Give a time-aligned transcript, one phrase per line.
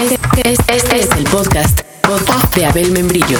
[0.00, 3.38] Este, es- este es el podcast, podcast de Abel Membrillo.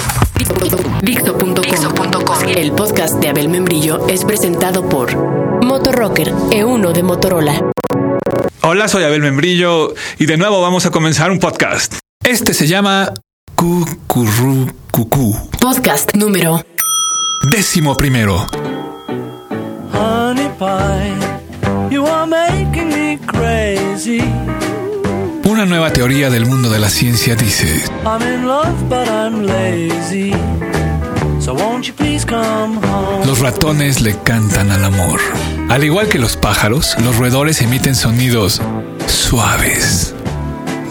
[1.01, 2.49] Dixo.com.
[2.55, 5.15] El podcast de Abel Membrillo es presentado por
[5.63, 7.71] Motorrocker E1 de Motorola.
[8.61, 11.95] Hola, soy Abel Membrillo y de nuevo vamos a comenzar un podcast.
[12.23, 13.13] Este se llama
[13.55, 15.35] Cucurru Cucú.
[15.59, 16.63] Podcast número
[17.51, 18.45] Décimo primero.
[19.93, 21.15] Honey pie,
[21.89, 24.21] you are making me crazy.
[25.59, 27.83] Una nueva teoría del mundo de la ciencia dice,
[33.25, 35.19] los ratones le cantan al amor.
[35.67, 38.61] Al igual que los pájaros, los roedores emiten sonidos
[39.05, 40.15] suaves,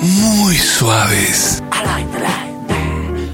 [0.02, 1.62] muy suaves,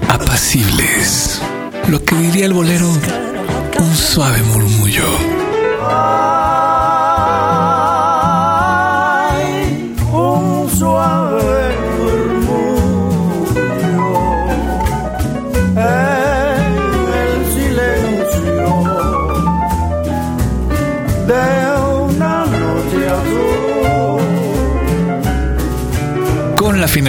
[0.07, 1.41] apacibles.
[1.89, 2.89] Lo que diría el bolero,
[3.77, 5.03] un suave murmullo.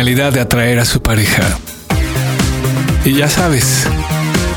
[0.05, 1.43] De atraer a su pareja.
[3.07, 3.87] Y ya sabes,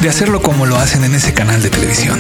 [0.02, 2.20] de hacerlo como lo hacen en ese canal de televisión.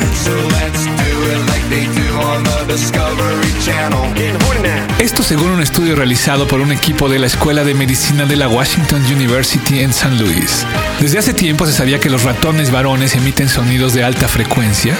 [5.00, 8.48] Esto según un estudio realizado por un equipo de la Escuela de Medicina de la
[8.48, 10.66] Washington University en San Luis.
[11.02, 14.95] Desde hace tiempo se sabía que los ratones varones emiten sonidos de alta frecuencia,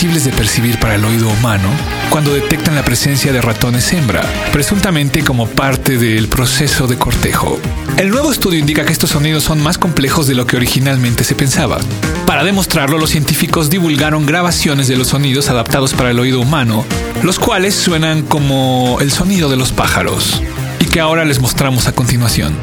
[0.00, 1.68] de percibir para el oído humano,
[2.08, 7.60] cuando detectan la presencia de ratones hembra, presuntamente como parte del proceso de cortejo.
[7.98, 11.34] El nuevo estudio indica que estos sonidos son más complejos de lo que originalmente se
[11.34, 11.78] pensaba.
[12.26, 16.86] Para demostrarlo, los científicos divulgaron grabaciones de los sonidos adaptados para el oído humano,
[17.22, 20.42] los cuales suenan como el sonido de los pájaros,
[20.78, 22.56] y que ahora les mostramos a continuación.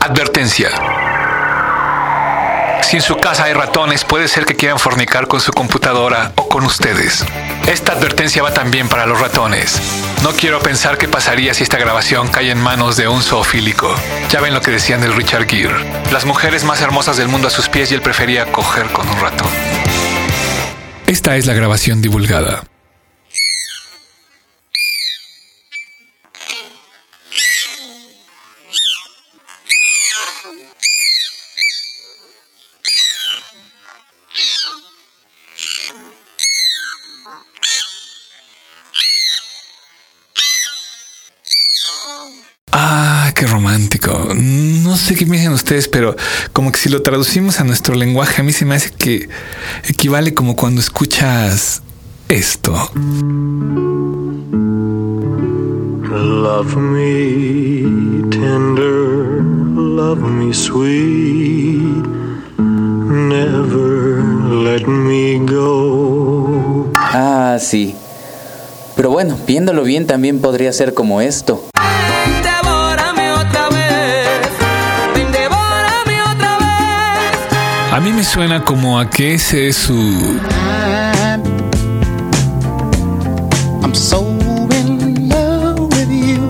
[0.00, 0.70] Advertencia.
[2.88, 6.48] Si en su casa hay ratones, puede ser que quieran fornicar con su computadora o
[6.48, 7.22] con ustedes.
[7.66, 9.78] Esta advertencia va también para los ratones.
[10.22, 13.94] No quiero pensar qué pasaría si esta grabación cae en manos de un zoofílico.
[14.30, 15.84] Ya ven lo que decían del Richard Gere.
[16.12, 19.20] Las mujeres más hermosas del mundo a sus pies y él prefería coger con un
[19.20, 19.48] ratón.
[21.06, 22.62] Esta es la grabación divulgada.
[42.72, 44.34] Ah, qué romántico.
[44.34, 46.16] No sé qué piensan ustedes, pero
[46.52, 49.28] como que si lo traducimos a nuestro lenguaje, a mí se me hace que
[49.88, 51.82] equivale como cuando escuchas
[52.28, 52.90] esto.
[56.10, 59.40] Love me tender,
[59.76, 62.04] love me sweet,
[62.58, 64.20] never
[64.64, 66.90] let me go.
[66.96, 67.94] Ah, sí.
[68.96, 71.68] Pero bueno, viéndolo bien también podría ser como esto.
[77.98, 79.92] A mí me suena como a que ese es su...
[83.82, 84.24] I'm so
[84.70, 86.48] in love with you.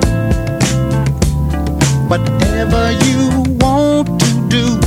[2.07, 4.79] Whatever you want to do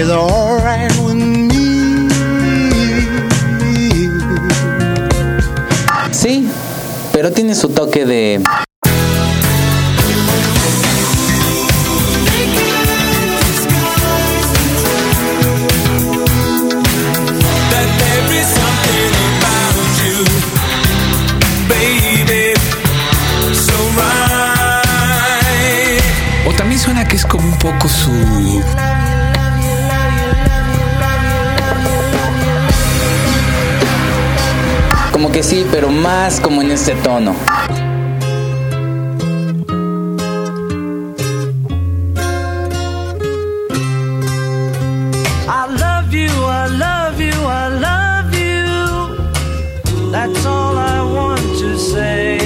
[0.00, 2.08] is alright with me.
[6.12, 6.48] Sí,
[7.12, 8.42] pero tiene su toque de...
[27.66, 28.12] poco su...
[35.12, 37.34] Como que sí, pero más como en este tono.
[45.48, 50.10] I love you, I love you, I love you.
[50.12, 52.38] That's all I want to say.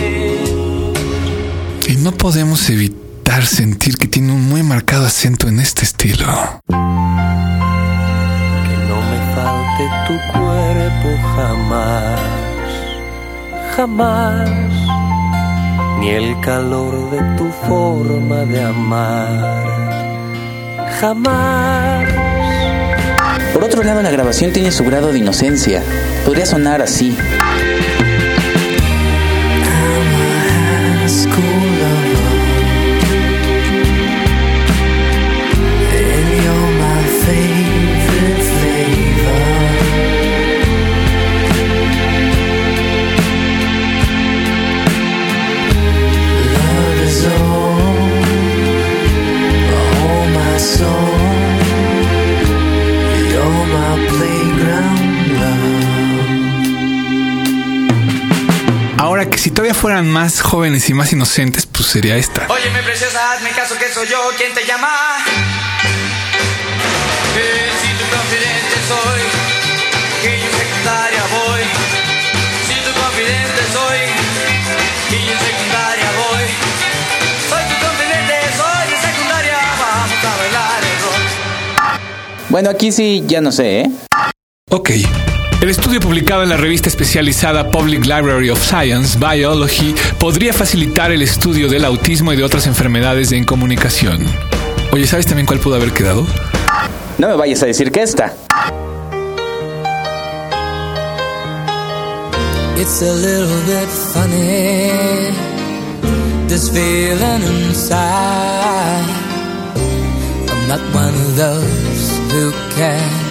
[1.89, 3.00] Y no podemos evitar
[3.47, 6.27] sentir que tiene un muy marcado acento en este estilo.
[6.67, 6.77] Que
[8.88, 12.21] no me falte tu cuerpo jamás,
[13.77, 14.50] jamás.
[16.00, 19.65] Ni el calor de tu forma de amar,
[21.00, 22.09] jamás.
[23.53, 25.82] Por otro lado, la grabación tiene su grado de inocencia.
[26.25, 27.17] Podría sonar así.
[31.06, 31.69] School
[60.00, 62.47] fueran más jóvenes y más inocentes, pues sería esta.
[62.49, 64.88] Óyeme, preciosa, hazme caso que soy yo quien te llama.
[67.35, 69.20] Que si tu confidente soy,
[70.23, 71.62] que yo en secundaria voy.
[72.67, 73.99] Si tu confidente soy,
[75.11, 76.44] que yo en secundaria voy.
[77.50, 82.00] Soy tu confidente, soy de secundaria, vamos a bailar el rock.
[82.49, 83.91] Bueno, aquí sí, ya no sé, ¿eh?
[84.70, 84.91] Ok.
[85.61, 91.21] El estudio publicado en la revista especializada Public Library of Science, Biology, podría facilitar el
[91.21, 94.25] estudio del autismo y de otras enfermedades de incomunicación.
[94.91, 96.27] Oye, ¿sabes también cuál pudo haber quedado?
[97.19, 98.35] No me vayas a decir que esta.
[102.79, 104.91] It's a little bit funny,
[106.49, 108.01] this feeling inside.
[110.49, 113.30] I'm not one of those who can.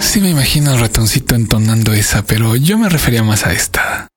[0.00, 4.08] Sí me imagino al ratoncito entonando esa, pero yo me refería más a esta.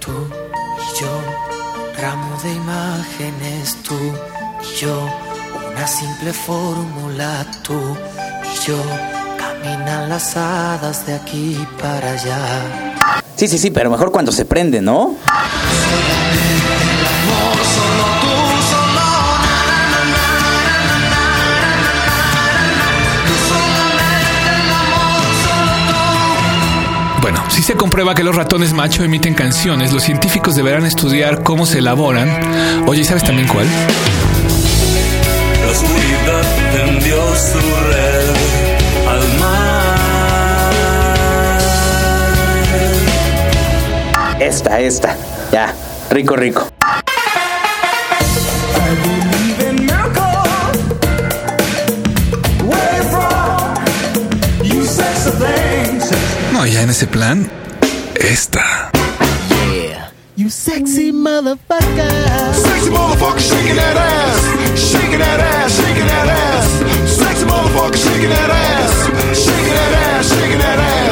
[0.00, 0.28] Tú
[0.76, 1.22] y yo,
[1.98, 3.94] ramo de imágenes, tú
[4.62, 5.27] y yo,
[5.78, 8.82] una simple fórmula, tú y yo,
[9.38, 12.94] caminan las hadas de aquí para allá.
[13.36, 15.14] Sí, sí, sí, pero mejor cuando se prende, ¿no?
[27.20, 31.66] Bueno, si se comprueba que los ratones macho emiten canciones, los científicos deberán estudiar cómo
[31.66, 32.88] se elaboran.
[32.88, 33.66] Oye, ¿sabes también cuál?
[44.68, 45.16] Esta, esta.
[45.50, 45.74] Ya,
[46.10, 46.68] rico, rico.
[56.52, 57.50] No, ya en ese plan,
[58.16, 58.90] esta.
[60.36, 62.54] You sexy motherfucker.
[62.54, 64.40] Sexy motherfucker shaking that ass.
[64.78, 67.16] Shaking that ass, shaking that ass.
[67.16, 69.06] Sexy motherfucker shaking that ass.
[69.34, 71.07] Shaking that ass, shaking that ass.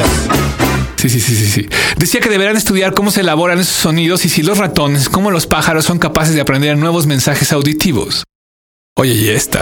[0.97, 1.69] Sí, sí, sí, sí, sí.
[1.97, 5.45] Decía que deberán estudiar cómo se elaboran esos sonidos y si los ratones, como los
[5.45, 8.23] pájaros, son capaces de aprender nuevos mensajes auditivos.
[8.95, 9.61] Oye, y esta.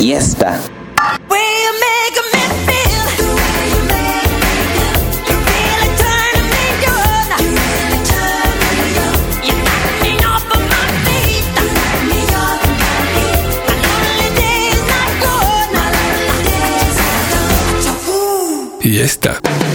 [0.00, 0.58] Y esta.
[18.88, 19.38] Y esta.
[19.42, 19.67] I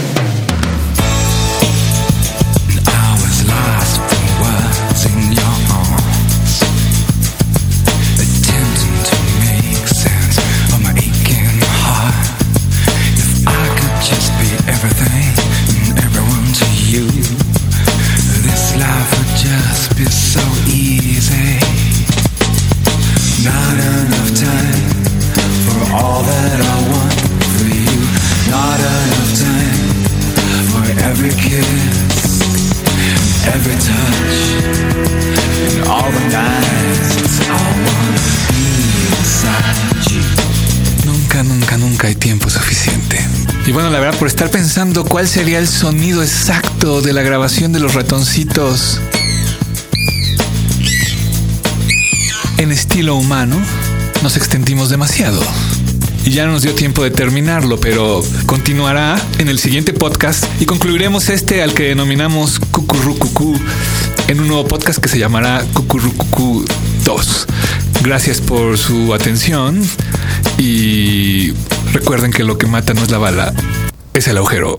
[41.44, 43.18] nunca, nunca hay tiempo suficiente.
[43.66, 47.72] Y bueno, la verdad, por estar pensando cuál sería el sonido exacto de la grabación
[47.72, 49.00] de los ratoncitos
[52.58, 53.56] en estilo humano,
[54.22, 55.40] nos extendimos demasiado.
[56.24, 60.64] Y ya no nos dio tiempo de terminarlo, pero continuará en el siguiente podcast y
[60.64, 63.58] concluiremos este al que denominamos Cucurrucucú
[64.28, 66.64] en un nuevo podcast que se llamará Cucurrucucú
[67.04, 67.46] 2.
[68.04, 69.82] Gracias por su atención
[70.58, 71.54] y
[71.92, 73.54] recuerden que lo que mata no es la bala,
[74.12, 74.76] es el agujero.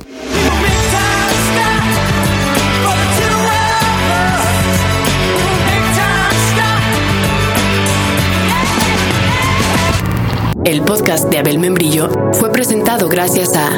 [10.64, 13.72] El podcast de Abel Membrillo fue presentado gracias a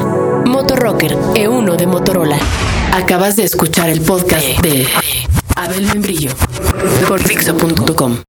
[0.44, 2.38] Motorrocker E1 de Motorola.
[2.92, 4.86] Acabas de escuchar el podcast de
[5.56, 6.32] Abel Membrillo
[7.08, 8.18] por Fixo.com.